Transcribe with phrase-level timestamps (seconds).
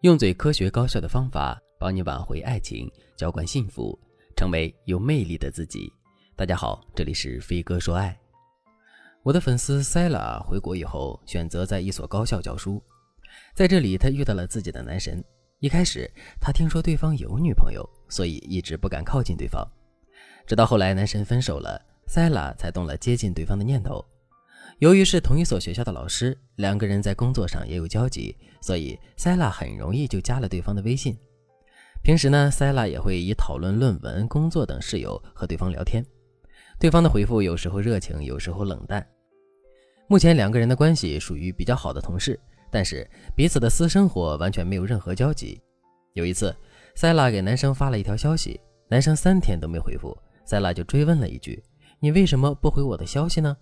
[0.00, 3.98] 用最科学高效的方法帮你挽回爱情，浇灌幸福，
[4.34, 5.92] 成为有魅力的自己。
[6.34, 8.18] 大家好，这里是飞哥说爱。
[9.22, 12.82] 我的粉丝塞拉回国以后，选择在一所高校教书，
[13.54, 15.22] 在这里他遇到了自己的男神。
[15.58, 16.10] 一开始
[16.40, 19.62] 他听说对方有女朋友，所以一直不敢靠近对方。
[20.46, 24.02] 直到后来男神分手了，塞拉才动了接近对方的念头。
[24.80, 31.14] 由于是同一所学校的老师，两个人在工作上也有交集，所以塞拉很容易就加了对方的微信。
[32.02, 36.02] 平时呢，塞拉也会以讨论论文、工作等事由和对方聊天。
[36.78, 39.06] 对方的回复有时候热情，有时候冷淡。
[40.06, 45.60] 目前两个人的关系属于比较好的同事，但是彼此的私生活完全没有任何交集。
[46.14, 46.56] 有一次，
[46.94, 50.16] 塞拉给男生发了一条消息，男生三天都没回复，
[50.46, 51.62] 塞拉就追问了一句
[52.00, 53.54] ：“你为什么不回我的消息呢？”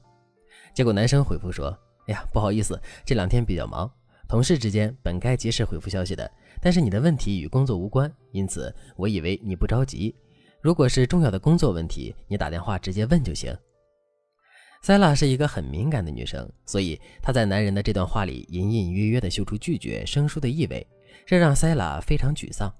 [0.78, 3.90] 结果男生回复说：“哎呀，不好意思，这两天比较忙，
[4.28, 6.30] 同事之间本该及时回复消息的，
[6.62, 10.14] 但是你的问题与工作无关，因此我以为你不着急。
[10.62, 13.52] 如果是重要的工作问题，你打电话直接问就行。”
[14.80, 20.86] 塞拉是一个很敏感的女生，所以她在男人的这段话里隐隐约约地嗅出拒绝、生疏的意味，
[21.26, 22.72] 这让塞拉非常沮丧。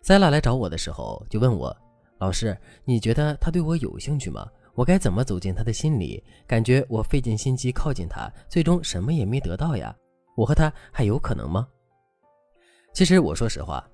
[0.00, 1.76] 塞拉来找我的时候就问我
[2.20, 6.22] ：“老师，你觉得他对我有兴趣吗？”我该怎么走进他的心里？
[6.46, 9.94] 感觉我费尽心机靠近他，最终什么也没得到呀！
[10.36, 11.66] 我和他还有可能吗？
[12.92, 13.86] 其实我说实话，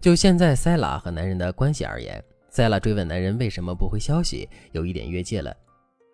[0.00, 5.54] 就现在塞拉和男人的关系而言，塞拉追问男人为什么不回消息，有一点越界了。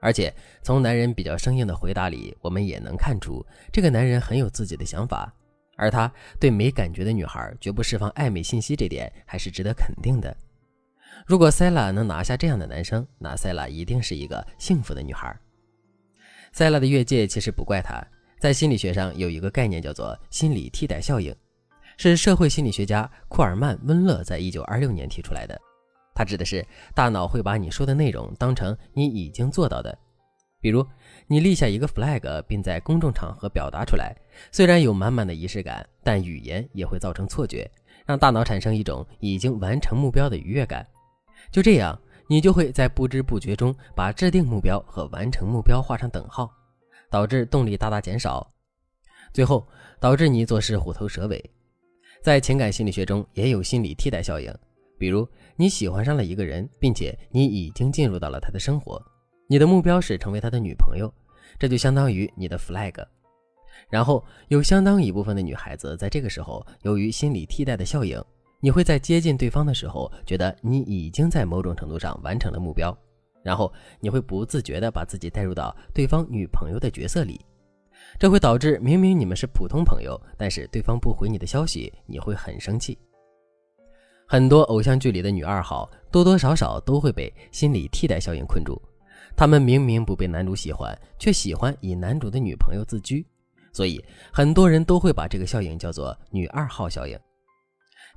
[0.00, 5.32] 而且从男人比较生硬的回答里，我们也能看出这个男人很有自己的想法，
[5.76, 10.36] 而他对没感觉的女孩绝不释放暧昧信息，这点还是值得肯定的。
[11.26, 15.34] 如果塞拉能拿下这样的男生，那塞拉一定是一个幸福的女孩。
[16.52, 18.02] 塞拉的越界其实不怪他，
[18.40, 21.34] 在心理学上有一个概念叫做心理替代效应，
[21.96, 25.60] 是社会心理学家库尔曼温勒在一九二六年提出来的。
[26.14, 29.96] 它指的是大脑会把你说的内容当成你已经做到的，
[30.60, 30.84] 比如
[31.26, 34.16] 你立下一个 flag，并在公众场合表达出来，
[34.50, 37.70] 虽然有满满的仪式感，但语言也会造成错觉，
[38.06, 40.84] 让大脑产生一种已经完成目标的愉悦感。
[41.50, 41.98] 就这样，
[42.28, 46.50] 你就会在不知不觉中把制定目标和完成目标画上等号，
[47.10, 48.46] 导致动力大大减少，
[49.32, 49.66] 最后
[49.98, 51.42] 导致你做事虎头蛇尾。
[52.22, 54.54] 在情感心理学中也有心理替代效应，
[54.98, 55.26] 比如
[55.56, 59.02] 你喜欢上了一个人，并且你已经进入到了他的生活，
[59.48, 61.12] 你的目标是成为他的女朋友，
[61.58, 62.94] 这就相当于你的 flag。
[63.88, 68.22] 然后有相当一部分的女孩子在这个时候，由于心理替代的效应。
[68.60, 72.96] 你会在接近对方的时候，觉得你已经在某种程度上完成了目标，
[73.44, 77.40] 然后你会不自觉地把自己带入到对方女朋友的角色里，
[78.18, 82.98] 这会导致明明你们是普通朋友，但是对方不回你的消息，你会很生气。
[84.26, 88.82] 很多偶像剧里的女二号多多少少都会被心理替代效应困住，
[89.36, 93.24] 她们明明不被男主喜欢，却喜欢以男主的女朋友自居，
[93.72, 97.16] 所以很多人都会把这个效应叫做“女二号效应”。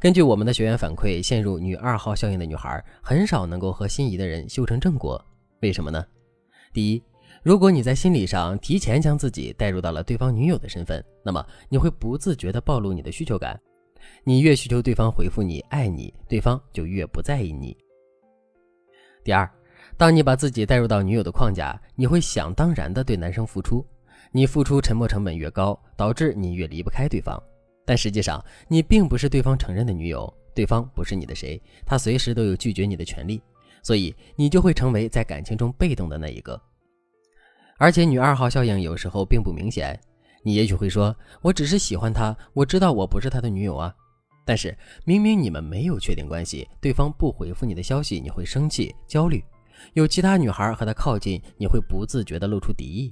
[0.01, 5.23] 根据我们的学员反馈，陷入女二号效应的女孩很少能够和心仪的人修成正果。
[5.61, 6.03] 为什么呢？
[6.73, 7.03] 第一，
[7.43, 13.61] 如果你在心理上提前将自己带入到了对方女友的身份，那么你会不自觉地暴露你的需求感。
[14.23, 17.77] 你越需求对方回复你爱你，对方就越不在意你。
[19.23, 19.47] 第二，
[19.97, 23.85] 当你把自己带入到女友的框架，你会想当然地对男生付出，
[24.31, 27.39] 你付出沉没成本越高，导致你越离不开对方。
[27.91, 33.41] 但实际上，你并不是对方承认的女友，对方不是你的谁，他随时都有拒绝你的权利，
[33.83, 36.57] 所以你就会成为在感情中被动的那一个。
[37.77, 39.99] 而且，女二号效应有时候并不明显。
[40.41, 41.13] 你也许会说
[41.43, 43.93] ：“我只是喜欢他，我知道我不是他的女友啊。”
[44.47, 44.73] 但是，
[45.03, 49.41] 明明你们没有确定关系，对方不回复你的消息，你会生气、焦虑；
[49.95, 53.11] 有其他女孩和他靠近，你会不自觉地露出敌意；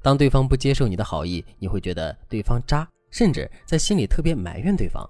[0.00, 2.88] 当对方不接受你的好意，你会觉得对方渣。
[3.10, 5.08] 甚至在心里特别埋怨对方。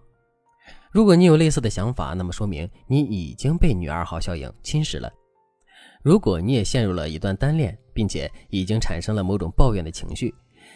[0.91, 5.13] 如果你有类似的想法，那么说明你已经被女二号效应侵蚀了。
[6.03, 10.35] 如果你也陷入了一段单恋，并且已经产生了某种抱怨的情绪，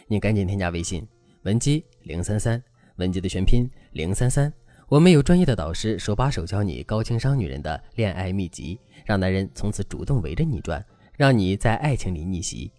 [0.09, 1.07] 你赶紧添加微信
[1.43, 2.63] 文姬零三三，
[2.97, 4.53] 文姬的全拼零三三。
[4.89, 10.85] 我们有专业的导师手把手教你高情商女人的恋爱秘籍，让男人从此主动围着你转，
[11.17, 12.73] 让你在爱情里逆袭。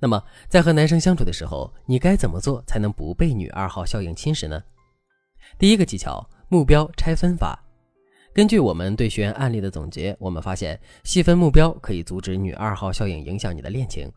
[0.00, 4.62] 那么，在和男生相处的时候，你该怎么做才能不被女二号效应侵蚀呢？
[5.58, 7.58] 第一个技巧：目标拆分法。
[8.32, 14.08] 根据我们对学员案例的总结，我们发现细分目标可以阻止女二号效应影响你的恋情。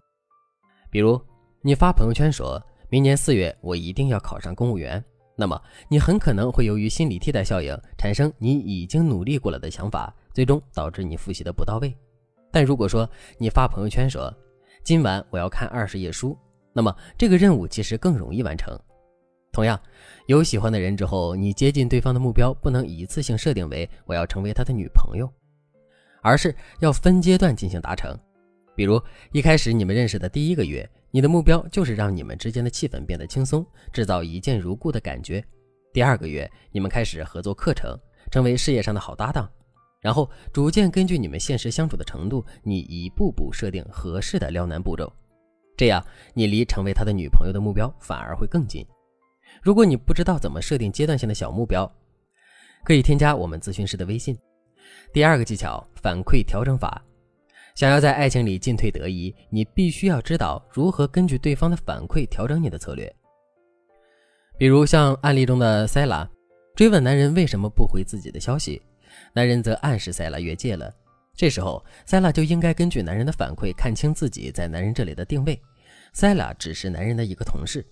[0.92, 1.19] 比如，
[1.62, 5.04] 你发朋友圈说明年四月我一定要考上公务员，
[5.36, 11.92] 那么你很可能会由于心理替代效应，产生你已经努力过了的想法，最终导致你复习的不到位。
[12.51, 14.31] 但如果说你发朋友圈说
[14.83, 16.36] 今晚我要看二十页书，
[16.74, 18.78] 那么这个任务其实更容易完成。
[19.51, 19.80] 同样，
[20.25, 25.31] 有喜欢的人之后，你接近对方的目标不能一次性设定为我要成为他的女朋友，
[26.24, 28.18] 而是要分阶段进行达成。
[28.75, 29.00] 比如
[29.31, 33.63] 一开始你们认识的第一个月，你的目标就是让你们之间的气氛变得轻松，
[33.94, 35.44] 制造一见如故的感觉。
[35.94, 37.95] 第二个月，你们开始合作课程，
[38.31, 39.48] 成为事业上的好搭档，
[40.01, 45.13] 然后逐渐根据你们现实相处的程度，你一步步设定合适的撩男步骤，
[45.77, 46.03] 这样
[46.33, 48.86] 你离成为他的女朋友的目标反而会更近。
[49.62, 51.89] 如果你不知道怎么设定阶段性的小目标，
[52.83, 54.36] 可以添加我们咨询师的微信。
[55.13, 57.00] 第二个技巧：反馈调整法。
[57.75, 63.13] 想要在爱情里进退得宜，你必须要知道如何根据对方的反馈调整你的策略。
[64.57, 66.30] 比如像案例中的塞拉，
[66.75, 68.81] 追问男人为什么不回自己的消息，
[69.33, 70.93] 男人则暗示塞拉越界了。
[71.35, 75.59] 这时候，塞拉就应该根据男人的反馈，看清自己在男人这里的定位。
[76.13, 77.85] 塞拉只是男人的一个同事。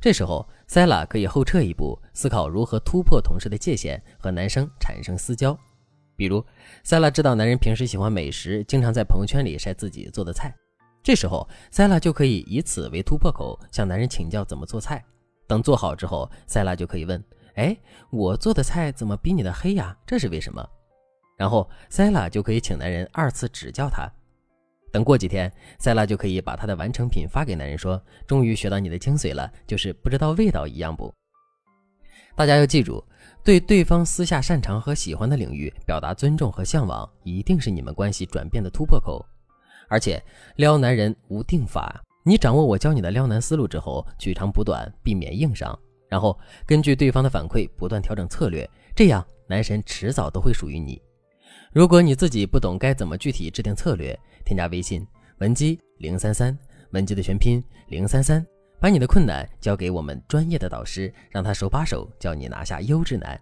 [0.00, 5.58] 这时候，塞拉可以后撤一步，思考如何突破同事的界限，和男生产生私交。
[6.16, 6.44] 比如，
[6.84, 10.54] 塞拉知道男人平时喜欢美食，经常在朋友圈里晒自己做的菜。
[11.02, 15.04] 这时候，塞拉就可以以此为突破口，向男人请教怎么做菜。
[15.48, 17.22] 等做好之后，塞拉就可以问
[17.58, 17.76] ：“哎，
[18.10, 19.96] 我做的菜怎么比你的黑呀？
[20.06, 20.64] 这是为什么？”
[21.36, 24.08] 然后，塞拉就可以请男人二次指教他。
[24.92, 31.12] 等过几天，塞拉就可以把他的完成品发给男人，说：“终于学到你的精髓了，就是不知道味道一样不？”
[32.34, 33.04] 大家要记住，
[33.44, 39.24] 对对方私下擅长和喜欢的领域表达尊重和向往，一定是你们关系转变的突破口。
[39.88, 40.22] 而且，
[40.56, 45.78] 撩男人无定法，你掌握我教你的撩男思路之后，取长补短，避免硬伤，
[46.08, 51.00] 然后根据对方的反馈不断调整策略，这样男神迟早都会属于你。
[51.72, 55.06] 如果你自己不懂该怎么具体制定策略，添加微信
[55.38, 56.56] 文姬零三三，
[56.90, 58.44] 文姬的全拼零三三，
[58.80, 63.38] 把你的困难交给我们专业的导师，让他手把手教你拿下优质男。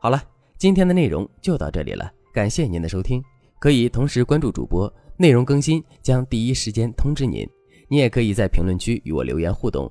[0.00, 0.22] 好了，
[0.58, 3.22] 今天的内容就到这里了，感谢您的收听，
[3.60, 7.48] 可以同时关注主播，内容更新将第一时间通知您。
[7.88, 9.90] 你也可以在评论区与我留言互动，